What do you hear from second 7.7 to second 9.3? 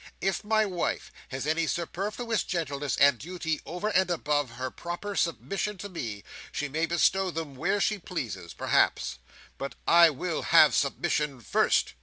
she pleases, perhaps;